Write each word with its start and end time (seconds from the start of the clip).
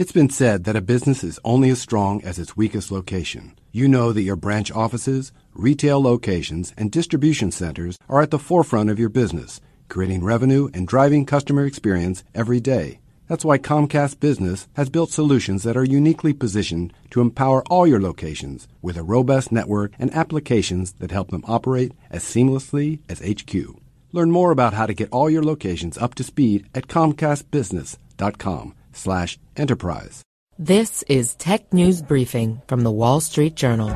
It's 0.00 0.12
been 0.12 0.30
said 0.30 0.64
that 0.64 0.76
a 0.76 0.80
business 0.80 1.22
is 1.22 1.38
only 1.44 1.68
as 1.68 1.78
strong 1.78 2.24
as 2.24 2.38
its 2.38 2.56
weakest 2.56 2.90
location. 2.90 3.52
You 3.70 3.86
know 3.86 4.14
that 4.14 4.22
your 4.22 4.34
branch 4.34 4.72
offices, 4.72 5.30
retail 5.52 6.02
locations, 6.02 6.72
and 6.78 6.90
distribution 6.90 7.50
centers 7.50 7.98
are 8.08 8.22
at 8.22 8.30
the 8.30 8.38
forefront 8.38 8.88
of 8.88 8.98
your 8.98 9.10
business, 9.10 9.60
creating 9.90 10.24
revenue 10.24 10.70
and 10.72 10.88
driving 10.88 11.26
customer 11.26 11.66
experience 11.66 12.24
every 12.34 12.60
day. 12.60 13.00
That's 13.28 13.44
why 13.44 13.58
Comcast 13.58 14.20
Business 14.20 14.68
has 14.72 14.88
built 14.88 15.10
solutions 15.10 15.64
that 15.64 15.76
are 15.76 15.84
uniquely 15.84 16.32
positioned 16.32 16.94
to 17.10 17.20
empower 17.20 17.62
all 17.68 17.86
your 17.86 18.00
locations 18.00 18.68
with 18.80 18.96
a 18.96 19.02
robust 19.02 19.52
network 19.52 19.92
and 19.98 20.10
applications 20.14 20.92
that 20.92 21.10
help 21.10 21.30
them 21.30 21.44
operate 21.46 21.92
as 22.10 22.24
seamlessly 22.24 23.00
as 23.10 23.20
HQ. 23.20 23.54
Learn 24.12 24.30
more 24.30 24.50
about 24.50 24.72
how 24.72 24.86
to 24.86 24.94
get 24.94 25.10
all 25.12 25.28
your 25.28 25.44
locations 25.44 25.98
up 25.98 26.14
to 26.14 26.24
speed 26.24 26.70
at 26.74 26.88
comcastbusiness.com 26.88 28.74
slash 28.92 29.38
enterprise. 29.56 30.22
This 30.58 31.02
is 31.04 31.34
Tech 31.36 31.72
News 31.72 32.02
Briefing 32.02 32.60
from 32.66 32.82
the 32.82 32.90
Wall 32.90 33.20
Street 33.20 33.54
Journal. 33.54 33.88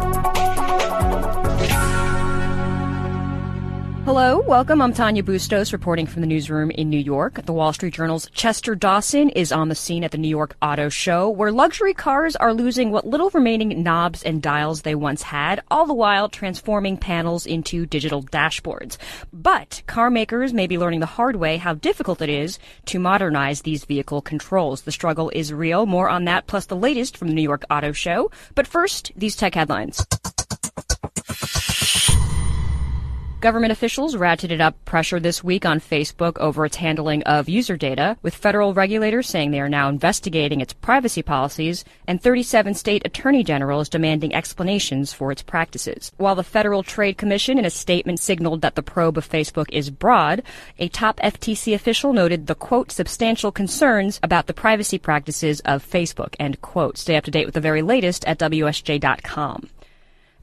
Hello, 4.04 4.40
welcome. 4.40 4.82
I'm 4.82 4.92
Tanya 4.92 5.22
Bustos 5.22 5.72
reporting 5.72 6.04
from 6.04 6.20
the 6.20 6.26
newsroom 6.26 6.70
in 6.70 6.90
New 6.90 6.98
York. 6.98 7.40
The 7.46 7.54
Wall 7.54 7.72
Street 7.72 7.94
Journal's 7.94 8.28
Chester 8.34 8.74
Dawson 8.74 9.30
is 9.30 9.50
on 9.50 9.70
the 9.70 9.74
scene 9.74 10.04
at 10.04 10.10
the 10.10 10.18
New 10.18 10.28
York 10.28 10.56
Auto 10.60 10.90
Show, 10.90 11.30
where 11.30 11.50
luxury 11.50 11.94
cars 11.94 12.36
are 12.36 12.52
losing 12.52 12.90
what 12.90 13.06
little 13.06 13.30
remaining 13.30 13.82
knobs 13.82 14.22
and 14.22 14.42
dials 14.42 14.82
they 14.82 14.94
once 14.94 15.22
had, 15.22 15.62
all 15.70 15.86
the 15.86 15.94
while 15.94 16.28
transforming 16.28 16.98
panels 16.98 17.46
into 17.46 17.86
digital 17.86 18.22
dashboards. 18.22 18.98
But 19.32 19.82
car 19.86 20.10
makers 20.10 20.52
may 20.52 20.66
be 20.66 20.76
learning 20.76 21.00
the 21.00 21.06
hard 21.06 21.36
way 21.36 21.56
how 21.56 21.72
difficult 21.72 22.20
it 22.20 22.28
is 22.28 22.58
to 22.84 22.98
modernize 22.98 23.62
these 23.62 23.86
vehicle 23.86 24.20
controls. 24.20 24.82
The 24.82 24.92
struggle 24.92 25.30
is 25.30 25.50
real. 25.50 25.86
More 25.86 26.10
on 26.10 26.26
that, 26.26 26.46
plus 26.46 26.66
the 26.66 26.76
latest 26.76 27.16
from 27.16 27.28
the 27.28 27.34
New 27.34 27.40
York 27.40 27.64
Auto 27.70 27.92
Show. 27.92 28.30
But 28.54 28.66
first, 28.66 29.12
these 29.16 29.34
tech 29.34 29.54
headlines. 29.54 30.06
Government 33.44 33.72
officials 33.72 34.16
ratcheted 34.16 34.62
up 34.62 34.82
pressure 34.86 35.20
this 35.20 35.44
week 35.44 35.66
on 35.66 35.78
Facebook 35.78 36.38
over 36.38 36.64
its 36.64 36.76
handling 36.76 37.22
of 37.24 37.46
user 37.46 37.76
data, 37.76 38.16
with 38.22 38.34
federal 38.34 38.72
regulators 38.72 39.28
saying 39.28 39.50
they 39.50 39.60
are 39.60 39.68
now 39.68 39.90
investigating 39.90 40.62
its 40.62 40.72
privacy 40.72 41.20
policies 41.20 41.84
and 42.06 42.22
37 42.22 42.72
state 42.72 43.02
attorney 43.04 43.44
generals 43.44 43.90
demanding 43.90 44.34
explanations 44.34 45.12
for 45.12 45.30
its 45.30 45.42
practices. 45.42 46.10
While 46.16 46.36
the 46.36 46.42
Federal 46.42 46.82
Trade 46.82 47.18
Commission 47.18 47.58
in 47.58 47.66
a 47.66 47.70
statement 47.70 48.18
signaled 48.18 48.62
that 48.62 48.76
the 48.76 48.82
probe 48.82 49.18
of 49.18 49.28
Facebook 49.28 49.66
is 49.70 49.90
broad, 49.90 50.42
a 50.78 50.88
top 50.88 51.18
FTC 51.18 51.74
official 51.74 52.14
noted 52.14 52.46
the 52.46 52.54
quote 52.54 52.90
substantial 52.90 53.52
concerns 53.52 54.20
about 54.22 54.46
the 54.46 54.54
privacy 54.54 54.98
practices 54.98 55.60
of 55.66 55.86
Facebook 55.86 56.34
end 56.40 56.62
quote. 56.62 56.96
Stay 56.96 57.16
up 57.16 57.24
to 57.24 57.30
date 57.30 57.44
with 57.44 57.52
the 57.52 57.60
very 57.60 57.82
latest 57.82 58.24
at 58.24 58.38
WSJ.com. 58.38 59.68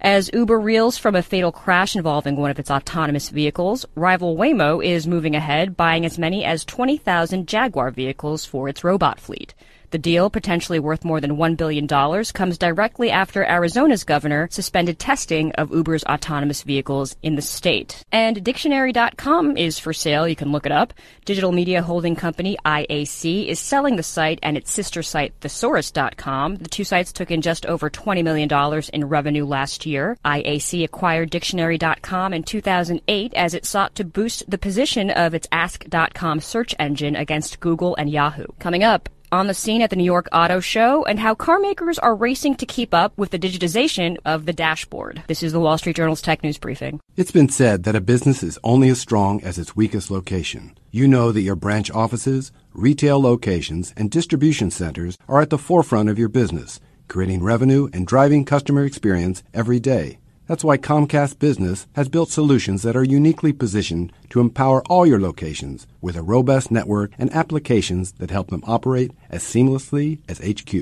As 0.04 0.32
Uber 0.34 0.60
reels 0.60 0.98
from 0.98 1.16
a 1.16 1.22
fatal 1.22 1.52
crash 1.52 1.96
involving 1.96 2.36
one 2.36 2.50
of 2.50 2.58
its 2.58 2.72
autonomous 2.72 3.30
vehicles, 3.30 3.86
rival 3.94 4.36
Waymo 4.36 4.84
is 4.84 5.06
moving 5.06 5.36
ahead, 5.36 5.78
buying 5.78 6.08
as 6.08 6.18
many 6.18 6.44
as 6.44 6.66
20,000 6.66 7.48
Jaguar 7.48 7.92
vehicles 7.92 8.44
for 8.44 8.68
its 8.68 8.84
robot 8.84 9.20
fleet. 9.20 9.54
The 9.92 9.98
deal, 9.98 10.30
potentially 10.30 10.80
worth 10.80 11.04
more 11.04 11.20
than 11.20 11.36
$1 11.36 11.58
billion, 11.58 11.86
comes 12.34 12.58
directly 12.58 13.12
after 13.12 13.46
Arizona's 13.46 14.06
governor 14.06 14.48
suspended 14.50 15.00
testing 15.00 15.52
of 15.54 15.72
Uber's 15.72 16.06
autonomous 16.06 16.64
vehicles 16.64 17.18
in 17.22 17.36
the 17.36 17.42
state. 17.42 18.02
And 18.10 18.42
Dictionary.com 18.42 19.58
is 19.58 19.80
for 19.80 19.92
sale. 19.92 20.30
You 20.30 20.38
can 20.38 20.54
look 20.54 20.66
it 20.66 20.72
up. 20.72 20.94
Digital 21.26 21.52
media 21.52 21.82
holding 21.82 22.16
company 22.16 22.58
IAC 22.66 23.48
is 23.48 23.60
selling 23.60 23.98
the 23.98 24.04
site 24.04 24.40
and 24.42 24.56
its 24.56 24.72
sister 24.72 25.04
site, 25.04 25.38
Thesaurus.com. 25.42 26.56
The 26.56 26.70
two 26.70 26.86
sites 26.86 27.12
took 27.12 27.30
in 27.30 27.42
just 27.42 27.66
over 27.66 27.90
$20 27.90 28.24
million 28.24 28.50
in 28.94 29.10
revenue 29.10 29.46
last 29.46 29.86
year. 29.86 30.18
IAC 30.24 30.86
acquired 30.86 31.30
Dictionary.com 31.30 32.34
in 32.34 32.44
2008 32.44 33.34
as 33.34 33.54
it 33.54 33.66
sought 33.66 33.96
to 33.96 34.06
boost 34.06 34.50
the 34.50 34.58
position 34.58 35.10
of 35.10 35.34
its 35.34 35.50
Ask.com 35.52 36.40
search 36.40 36.74
engine 36.80 37.18
against 37.18 37.60
Google 37.60 37.94
and 37.98 38.10
Yahoo. 38.10 38.46
Coming 38.58 38.86
up, 38.86 39.10
on 39.32 39.48
the 39.48 39.54
scene 39.54 39.82
at 39.82 39.90
the 39.90 39.96
New 39.96 40.04
York 40.04 40.28
Auto 40.34 40.60
Show 40.60 41.04
and 41.06 41.20
how 41.20 41.34
car 41.34 41.60
makers 41.60 41.98
are 42.00 42.16
racing 42.16 42.56
to 42.56 42.66
keep 42.66 42.94
up 42.94 43.18
with 43.18 43.32
the 43.32 43.40
digitization 43.40 44.18
of 44.26 44.46
the 44.46 44.54
dashboard. 44.54 45.24
This 45.28 45.44
is 45.44 45.52
the 45.52 45.60
Wall 45.60 45.78
Street 45.78 45.96
Journal's 45.96 46.22
Tech 46.22 46.44
News 46.44 46.58
Briefing. 46.58 47.00
It's 47.16 47.32
been 47.32 47.50
said 47.50 47.84
that 47.84 47.96
a 47.96 48.02
business 48.02 48.44
is 48.44 48.60
only 48.64 48.90
as 48.90 49.00
strong 49.00 49.42
as 49.44 49.58
its 49.58 49.76
weakest 49.76 50.12
location. 50.12 50.78
You 50.92 51.08
know 51.08 51.32
that 51.32 51.42
your 51.42 51.56
branch 51.56 51.90
offices, 51.92 52.52
retail 52.74 53.22
locations, 53.22 53.94
and 53.98 54.12
distribution 54.12 54.72
centers 54.72 55.18
are 55.28 55.42
at 55.42 55.50
the 55.50 55.58
forefront 55.58 56.10
of 56.10 56.20
your 56.20 56.30
business, 56.30 56.80
creating 57.08 57.44
revenue 57.44 57.90
and 57.94 58.08
driving 58.08 58.46
customer 58.46 58.86
experience 58.86 59.44
every 59.54 59.80
day. 59.80 60.21
That's 60.52 60.66
why 60.66 60.78
Comcast 60.78 61.40
Business 61.40 61.88
has 61.94 62.10
built 62.10 62.30
solutions 62.30 62.84
that 62.84 62.98
are 62.98 63.06
uniquely 63.06 63.54
positioned 63.54 64.12
to 64.32 64.42
empower 64.42 64.84
all 64.90 65.06
your 65.06 65.22
locations 65.22 65.88
with 66.02 66.18
a 66.18 66.22
robust 66.22 66.70
network 66.70 67.14
and 67.18 67.34
applications 67.34 68.12
that 68.20 68.32
help 68.32 68.50
them 68.50 68.62
operate 68.68 69.12
as 69.30 69.44
seamlessly 69.44 70.20
as 70.28 70.40
HQ. 70.40 70.74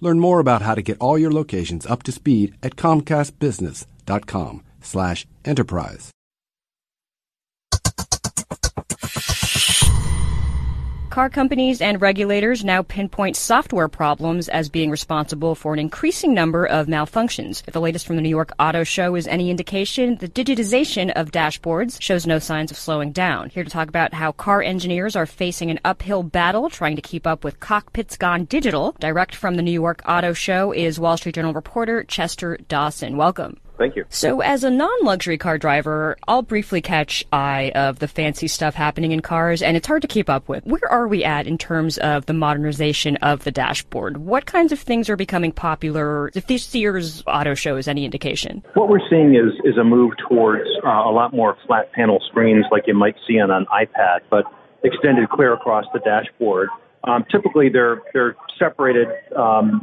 Learn 0.00 0.20
more 0.20 0.40
about 0.40 0.62
how 0.62 0.74
to 0.74 0.80
get 0.80 0.96
all 1.00 1.18
your 1.18 1.32
locations 1.32 1.84
up 1.84 2.02
to 2.04 2.12
speed 2.12 2.54
at 2.62 2.76
comcastbusiness.com 2.76 4.62
Car 11.10 11.28
companies 11.28 11.82
and 11.82 12.00
regulators 12.00 12.64
now 12.64 12.82
pinpoint 12.82 13.34
software 13.34 13.88
problems 13.88 14.48
as 14.48 14.68
being 14.68 14.92
responsible 14.92 15.56
for 15.56 15.72
an 15.72 15.80
increasing 15.80 16.32
number 16.32 16.64
of 16.64 16.86
malfunctions. 16.86 17.64
If 17.66 17.74
the 17.74 17.80
latest 17.80 18.06
from 18.06 18.14
the 18.14 18.22
New 18.22 18.28
York 18.28 18.52
Auto 18.60 18.84
Show 18.84 19.16
is 19.16 19.26
any 19.26 19.50
indication, 19.50 20.18
the 20.18 20.28
digitization 20.28 21.10
of 21.10 21.32
dashboards 21.32 22.00
shows 22.00 22.28
no 22.28 22.38
signs 22.38 22.70
of 22.70 22.76
slowing 22.76 23.10
down. 23.10 23.50
Here 23.50 23.64
to 23.64 23.70
talk 23.70 23.88
about 23.88 24.14
how 24.14 24.30
car 24.30 24.62
engineers 24.62 25.16
are 25.16 25.26
facing 25.26 25.68
an 25.72 25.80
uphill 25.84 26.22
battle 26.22 26.70
trying 26.70 26.94
to 26.94 27.02
keep 27.02 27.26
up 27.26 27.42
with 27.42 27.58
cockpits 27.58 28.16
gone 28.16 28.44
digital, 28.44 28.94
direct 29.00 29.34
from 29.34 29.56
the 29.56 29.62
New 29.62 29.72
York 29.72 30.02
Auto 30.06 30.32
Show 30.32 30.70
is 30.70 31.00
Wall 31.00 31.16
Street 31.16 31.34
Journal 31.34 31.52
reporter 31.52 32.04
Chester 32.04 32.56
Dawson. 32.68 33.16
Welcome. 33.16 33.58
Thank 33.80 33.96
you. 33.96 34.04
So, 34.10 34.42
as 34.42 34.62
a 34.62 34.68
non-luxury 34.68 35.38
car 35.38 35.56
driver, 35.56 36.18
I'll 36.28 36.42
briefly 36.42 36.82
catch 36.82 37.24
eye 37.32 37.72
of 37.74 37.98
the 37.98 38.08
fancy 38.08 38.46
stuff 38.46 38.74
happening 38.74 39.12
in 39.12 39.20
cars, 39.20 39.62
and 39.62 39.74
it's 39.74 39.86
hard 39.86 40.02
to 40.02 40.08
keep 40.08 40.28
up 40.28 40.50
with. 40.50 40.66
Where 40.66 40.86
are 40.90 41.08
we 41.08 41.24
at 41.24 41.46
in 41.46 41.56
terms 41.56 41.96
of 41.96 42.26
the 42.26 42.34
modernization 42.34 43.16
of 43.16 43.44
the 43.44 43.50
dashboard? 43.50 44.18
What 44.18 44.44
kinds 44.44 44.70
of 44.70 44.78
things 44.80 45.08
are 45.08 45.16
becoming 45.16 45.50
popular? 45.50 46.30
If 46.34 46.46
this 46.46 46.74
year's 46.74 47.22
auto 47.26 47.54
show 47.54 47.78
is 47.78 47.88
any 47.88 48.04
indication, 48.04 48.62
what 48.74 48.90
we're 48.90 49.08
seeing 49.08 49.34
is 49.34 49.54
is 49.64 49.78
a 49.78 49.84
move 49.84 50.12
towards 50.28 50.68
uh, 50.84 50.88
a 50.90 51.10
lot 51.10 51.32
more 51.32 51.56
flat 51.66 51.90
panel 51.92 52.20
screens, 52.28 52.66
like 52.70 52.82
you 52.86 52.92
might 52.92 53.16
see 53.26 53.40
on 53.40 53.50
an 53.50 53.64
iPad, 53.72 54.18
but 54.28 54.44
extended 54.84 55.30
clear 55.30 55.54
across 55.54 55.86
the 55.94 56.00
dashboard. 56.00 56.68
Um, 57.04 57.24
typically, 57.30 57.70
they're 57.70 58.02
they're 58.12 58.36
separated 58.58 59.08
um, 59.34 59.82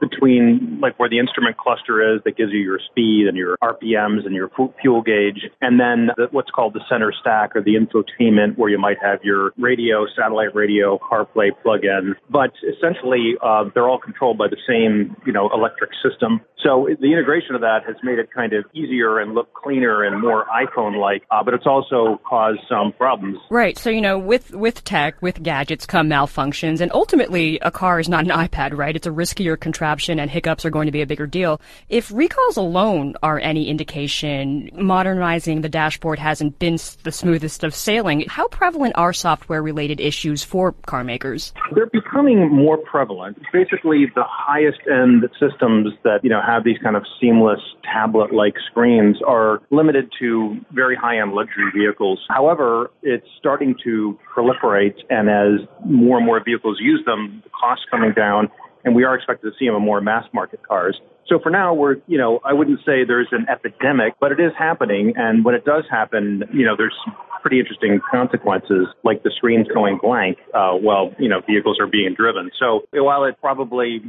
between 0.00 0.67
like 0.80 0.98
where 0.98 1.08
the 1.08 1.18
instrument 1.18 1.56
cluster 1.56 2.14
is 2.14 2.20
that 2.24 2.36
gives 2.36 2.52
you 2.52 2.60
your 2.60 2.80
speed 2.90 3.26
and 3.26 3.36
your 3.36 3.56
RPMs 3.62 4.26
and 4.26 4.34
your 4.34 4.50
fuel 4.80 5.02
gauge, 5.02 5.50
and 5.60 5.78
then 5.78 6.08
the, 6.16 6.28
what's 6.30 6.50
called 6.50 6.74
the 6.74 6.80
center 6.88 7.12
stack 7.20 7.54
or 7.56 7.62
the 7.62 7.74
infotainment 7.74 8.56
where 8.56 8.70
you 8.70 8.78
might 8.78 8.96
have 9.02 9.20
your 9.22 9.52
radio, 9.58 10.06
satellite 10.16 10.54
radio, 10.54 10.98
CarPlay 10.98 11.50
plug-in. 11.62 12.14
But 12.30 12.52
essentially, 12.62 13.34
uh, 13.42 13.64
they're 13.74 13.88
all 13.88 13.98
controlled 13.98 14.38
by 14.38 14.48
the 14.48 14.58
same 14.68 15.16
you 15.26 15.32
know 15.32 15.50
electric 15.52 15.90
system. 16.02 16.40
So 16.64 16.88
the 17.00 17.12
integration 17.12 17.54
of 17.54 17.60
that 17.60 17.80
has 17.86 17.96
made 18.02 18.18
it 18.18 18.30
kind 18.34 18.52
of 18.52 18.64
easier 18.74 19.20
and 19.20 19.34
look 19.34 19.54
cleaner 19.54 20.02
and 20.02 20.20
more 20.20 20.44
iPhone-like, 20.46 21.22
uh, 21.30 21.44
but 21.44 21.54
it's 21.54 21.66
also 21.66 22.20
caused 22.28 22.60
some 22.68 22.92
problems. 22.92 23.38
Right. 23.48 23.78
So 23.78 23.90
you 23.90 24.00
know, 24.00 24.18
with 24.18 24.54
with 24.54 24.84
tech, 24.84 25.20
with 25.22 25.42
gadgets 25.42 25.86
come 25.86 26.08
malfunctions, 26.08 26.80
and 26.80 26.90
ultimately, 26.92 27.58
a 27.60 27.70
car 27.70 28.00
is 28.00 28.08
not 28.08 28.24
an 28.24 28.30
iPad, 28.30 28.76
right? 28.76 28.94
It's 28.94 29.06
a 29.06 29.10
riskier 29.10 29.58
contraption 29.58 30.18
and 30.18 30.30
hiccups 30.30 30.64
are 30.64 30.67
going 30.70 30.86
to 30.86 30.92
be 30.92 31.02
a 31.02 31.06
bigger 31.06 31.26
deal. 31.26 31.60
If 31.88 32.10
recalls 32.12 32.56
alone 32.56 33.14
are 33.22 33.38
any 33.38 33.68
indication, 33.68 34.70
modernizing 34.74 35.62
the 35.62 35.68
dashboard 35.68 36.18
hasn't 36.18 36.58
been 36.58 36.78
the 37.02 37.12
smoothest 37.12 37.64
of 37.64 37.74
sailing. 37.74 38.24
How 38.28 38.48
prevalent 38.48 38.94
are 38.96 39.12
software 39.12 39.62
related 39.62 40.00
issues 40.00 40.44
for 40.44 40.72
car 40.86 41.04
makers? 41.04 41.52
They're 41.74 41.86
becoming 41.86 42.50
more 42.50 42.76
prevalent. 42.76 43.38
Basically, 43.52 44.06
the 44.14 44.24
highest 44.26 44.80
end 44.90 45.24
systems 45.40 45.92
that, 46.04 46.20
you 46.22 46.30
know, 46.30 46.40
have 46.44 46.64
these 46.64 46.78
kind 46.82 46.96
of 46.96 47.04
seamless 47.20 47.60
tablet 47.84 48.32
like 48.32 48.54
screens 48.70 49.16
are 49.26 49.60
limited 49.70 50.10
to 50.20 50.56
very 50.72 50.96
high 50.96 51.20
end 51.20 51.32
luxury 51.32 51.70
vehicles. 51.74 52.20
However, 52.28 52.90
it's 53.02 53.26
starting 53.38 53.74
to 53.84 54.18
proliferate 54.34 54.96
and 55.10 55.28
as 55.28 55.66
more 55.84 56.18
and 56.18 56.26
more 56.26 56.42
vehicles 56.42 56.78
use 56.80 57.02
them, 57.06 57.42
the 57.44 57.50
costs 57.50 57.84
coming 57.90 58.12
down 58.12 58.48
and 58.88 58.96
we 58.96 59.04
are 59.04 59.14
expected 59.14 59.52
to 59.52 59.58
see 59.58 59.66
them 59.66 59.76
in 59.76 59.82
more 59.82 60.00
mass 60.00 60.24
market 60.32 60.66
cars. 60.66 60.98
So 61.28 61.38
for 61.38 61.50
now, 61.50 61.74
we're, 61.74 61.96
you 62.06 62.16
know, 62.16 62.40
I 62.42 62.54
wouldn't 62.54 62.80
say 62.80 63.04
there's 63.06 63.28
an 63.32 63.46
epidemic, 63.50 64.14
but 64.18 64.32
it 64.32 64.40
is 64.40 64.52
happening. 64.58 65.12
And 65.14 65.44
when 65.44 65.54
it 65.54 65.66
does 65.66 65.84
happen, 65.90 66.42
you 66.54 66.64
know, 66.64 66.74
there's 66.74 66.96
pretty 67.42 67.60
interesting 67.60 68.00
consequences, 68.10 68.86
like 69.04 69.22
the 69.22 69.30
screens 69.36 69.68
going 69.72 69.98
blank 70.02 70.38
uh, 70.54 70.72
while 70.72 71.14
you 71.18 71.28
know 71.28 71.40
vehicles 71.46 71.78
are 71.78 71.86
being 71.86 72.14
driven. 72.14 72.50
So 72.58 72.88
while 72.92 73.24
it 73.24 73.36
probably 73.40 74.00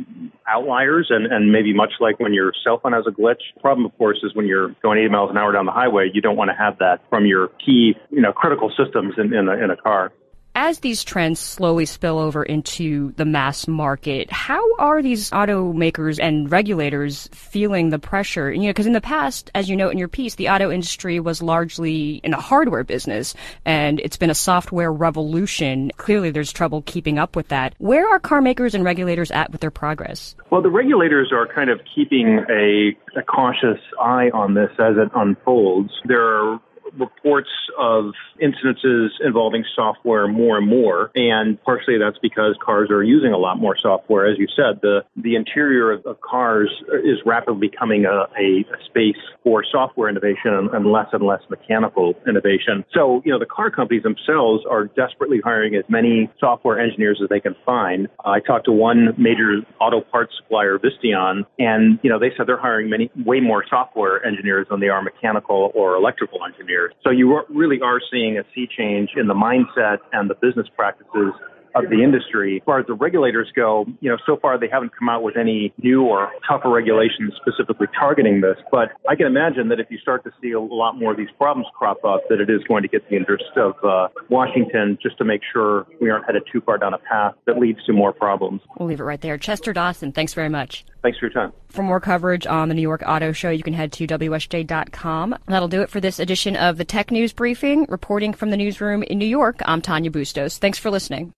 outliers 0.47 1.07
and, 1.09 1.31
and 1.31 1.51
maybe 1.51 1.73
much 1.73 1.91
like 1.99 2.19
when 2.19 2.33
your 2.33 2.53
cell 2.63 2.79
phone 2.81 2.93
has 2.93 3.05
a 3.05 3.11
glitch, 3.11 3.43
problem 3.61 3.85
of 3.85 3.95
course 3.97 4.19
is 4.23 4.33
when 4.33 4.47
you're 4.47 4.69
going 4.81 4.97
80 4.97 5.09
miles 5.09 5.29
an 5.29 5.37
hour 5.37 5.51
down 5.51 5.65
the 5.65 5.71
highway, 5.71 6.09
you 6.11 6.21
don't 6.21 6.37
want 6.37 6.49
to 6.49 6.57
have 6.57 6.79
that 6.79 7.01
from 7.09 7.25
your 7.25 7.49
key 7.63 7.93
you 8.09 8.21
know 8.21 8.31
critical 8.31 8.71
systems 8.75 9.13
in, 9.17 9.33
in, 9.33 9.47
a, 9.47 9.53
in 9.63 9.69
a 9.69 9.77
car 9.77 10.11
as 10.55 10.79
these 10.79 11.03
trends 11.03 11.39
slowly 11.39 11.85
spill 11.85 12.17
over 12.17 12.43
into 12.43 13.13
the 13.13 13.25
mass 13.25 13.67
market, 13.67 14.31
how 14.31 14.61
are 14.77 15.01
these 15.01 15.29
automakers 15.31 16.19
and 16.21 16.51
regulators 16.51 17.29
feeling 17.31 17.89
the 17.89 17.99
pressure? 17.99 18.51
You 18.51 18.63
know, 18.63 18.69
because 18.69 18.87
in 18.87 18.93
the 18.93 19.01
past, 19.01 19.51
as 19.55 19.69
you 19.69 19.75
note 19.75 19.91
in 19.91 19.97
your 19.97 20.07
piece, 20.07 20.35
the 20.35 20.49
auto 20.49 20.71
industry 20.71 21.19
was 21.19 21.41
largely 21.41 22.21
in 22.23 22.33
a 22.33 22.41
hardware 22.41 22.83
business 22.83 23.33
and 23.65 23.99
it's 23.99 24.17
been 24.17 24.29
a 24.29 24.35
software 24.35 24.91
revolution. 24.91 25.91
Clearly, 25.97 26.31
there's 26.31 26.51
trouble 26.51 26.81
keeping 26.83 27.17
up 27.19 27.35
with 27.35 27.47
that. 27.49 27.73
Where 27.77 28.07
are 28.09 28.19
car 28.19 28.41
makers 28.41 28.75
and 28.75 28.83
regulators 28.83 29.31
at 29.31 29.51
with 29.51 29.61
their 29.61 29.71
progress? 29.71 30.35
Well, 30.51 30.61
the 30.61 30.69
regulators 30.69 31.31
are 31.31 31.47
kind 31.47 31.69
of 31.69 31.79
keeping 31.95 32.45
a, 32.49 32.97
a 33.17 33.23
cautious 33.23 33.79
eye 33.99 34.29
on 34.33 34.55
this 34.55 34.71
as 34.79 34.95
it 34.97 35.09
unfolds. 35.15 35.91
There 36.05 36.23
are 36.23 36.59
reports 36.97 37.50
of 37.77 38.13
incidences 38.41 39.09
involving 39.21 39.63
software 39.75 40.27
more 40.27 40.57
and 40.57 40.68
more. 40.68 41.12
And 41.15 41.62
partially 41.63 41.97
that's 41.97 42.18
because 42.21 42.56
cars 42.63 42.89
are 42.91 43.03
using 43.03 43.33
a 43.33 43.38
lot 43.38 43.57
more 43.59 43.75
software. 43.81 44.30
As 44.31 44.38
you 44.38 44.47
said, 44.56 44.81
the, 44.81 45.01
the 45.15 45.36
interior 45.36 45.91
of, 45.91 46.06
of 46.06 46.21
cars 46.21 46.69
is 47.03 47.19
rapidly 47.25 47.69
becoming 47.69 48.06
a, 48.06 48.25
a, 48.39 48.65
space 48.86 49.18
for 49.44 49.63
software 49.69 50.09
innovation 50.09 50.53
and, 50.53 50.69
and, 50.71 50.91
less 50.91 51.07
and 51.13 51.24
less 51.24 51.41
mechanical 51.50 52.13
innovation. 52.27 52.83
So, 52.94 53.21
you 53.24 53.31
know, 53.31 53.39
the 53.39 53.45
car 53.45 53.69
companies 53.69 54.03
themselves 54.03 54.63
are 54.69 54.85
desperately 54.85 55.39
hiring 55.44 55.75
as 55.75 55.83
many 55.89 56.30
software 56.39 56.80
engineers 56.80 57.19
as 57.21 57.30
they 57.30 57.39
can 57.39 57.56
find. 57.65 58.07
I 58.25 58.39
talked 58.39 58.65
to 58.65 58.71
one 58.71 59.13
major 59.18 59.62
auto 59.80 60.01
parts 60.01 60.33
supplier, 60.42 60.80
Visteon, 60.80 61.45
and, 61.59 62.00
you 62.01 62.09
know, 62.09 62.19
they 62.19 62.31
said 62.35 62.47
they're 62.47 62.59
hiring 62.59 62.89
many, 62.89 63.12
way 63.25 63.39
more 63.39 63.63
software 63.69 64.25
engineers 64.25 64.68
than 64.69 64.80
they 64.80 64.89
are 64.89 65.01
mechanical 65.01 65.71
or 65.75 65.95
electrical 65.95 66.39
engineers. 66.45 66.78
So 67.03 67.09
you 67.09 67.41
really 67.49 67.81
are 67.81 67.99
seeing 68.11 68.37
a 68.37 68.43
sea 68.53 68.67
change 68.77 69.11
in 69.15 69.27
the 69.27 69.33
mindset 69.33 69.99
and 70.13 70.29
the 70.29 70.35
business 70.35 70.67
practices 70.75 71.33
of 71.75 71.89
the 71.89 72.04
industry. 72.04 72.57
As 72.57 72.66
far 72.66 72.80
as 72.80 72.88
the 72.88 72.94
regulators 72.94 73.51
go, 73.56 73.86
you 74.01 74.10
know, 74.10 74.18
so 74.25 74.38
far 74.38 74.60
they 74.60 74.69
haven't 74.71 74.92
come 74.98 75.10
out 75.10 75.24
with 75.24 75.38
any 75.38 75.74
new 75.81 76.04
or 76.04 76.31
tougher 76.48 76.69
regulations 76.69 77.33
specifically 77.42 77.88
targeting 77.98 78.42
this. 78.42 78.57
But 78.71 78.89
I 79.07 79.16
can 79.16 79.27
imagine 79.27 79.69
that 79.69 79.80
if 79.80 79.88
you 79.89 79.98
start 79.98 80.24
to 80.24 80.31
see 80.42 80.51
a 80.51 80.60
lot 80.60 80.98
more 80.98 81.12
of 81.12 81.18
these 81.18 81.31
problems 81.38 81.68
crop 81.74 82.04
up, 82.04 82.21
that 82.30 82.39
it 82.39 82.50
is 82.50 82.62
going 82.68 82.83
to 82.83 82.89
get 82.89 83.07
the 83.10 83.16
interest 83.16 83.51
of 83.56 83.74
uh, 83.83 84.07
Washington 84.30 84.98
just 85.01 85.18
to 85.18 85.25
make 85.25 85.42
sure 85.51 85.88
we 86.01 86.10
aren't 86.10 86.25
headed 86.25 86.44
too 86.51 86.62
far 86.62 86.77
down 86.77 86.94
a 86.94 86.98
path 86.98 87.33
that 87.45 87.57
leads 87.57 87.83
to 87.86 87.94
more 87.94 88.13
problems. 88.13 88.62
We'll 88.77 88.88
leave 88.88 89.00
it 89.00 89.04
right 89.04 89.21
there. 89.21 89.38
Chester 89.38 89.74
Dawson, 89.74 90.12
thanks 90.12 90.33
very 90.33 90.50
much. 90.50 90.86
Thanks 91.01 91.18
for 91.18 91.27
your 91.27 91.33
time. 91.33 91.54
For 91.69 91.83
more 91.83 92.00
coverage 92.00 92.45
on 92.45 92.68
the 92.68 92.75
New 92.75 92.81
York 92.81 93.04
Auto 93.06 93.31
Show, 93.31 93.50
you 93.50 93.63
can 93.63 93.74
head 93.74 93.92
to 93.94 94.07
WSJ.com. 94.07 95.38
That'll 95.48 95.68
do 95.68 95.81
it 95.81 95.89
for 95.89 96.01
this 96.01 96.19
edition 96.19 96.56
of 96.56 96.77
the 96.77 96.86
Tech 96.86 97.12
News 97.12 97.31
Briefing. 97.31 97.86
Reporting 97.89 98.33
from 98.33 98.50
the 98.50 98.57
newsroom 98.57 99.04
in 99.04 99.18
New 99.18 99.25
York, 99.25 99.62
I'm 99.66 99.81
Tanya 99.81 100.12
Bustos. 100.12 100.57
Thanks 100.57 100.77
for 100.77 100.89
listening. 100.89 101.33